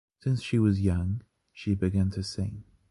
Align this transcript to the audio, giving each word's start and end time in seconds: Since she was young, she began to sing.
Since 0.23 0.41
she 0.41 0.57
was 0.57 0.81
young, 0.81 1.21
she 1.53 1.75
began 1.75 2.09
to 2.09 2.23
sing. 2.23 2.63